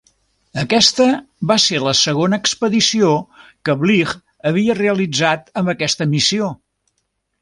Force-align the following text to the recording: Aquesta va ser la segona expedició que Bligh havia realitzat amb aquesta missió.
Aquesta 0.59 1.05
va 1.51 1.57
ser 1.65 1.81
la 1.87 1.93
segona 1.99 2.39
expedició 2.45 3.11
que 3.69 3.77
Bligh 3.83 4.15
havia 4.53 4.77
realitzat 4.81 5.55
amb 5.63 5.75
aquesta 5.75 6.09
missió. 6.17 6.51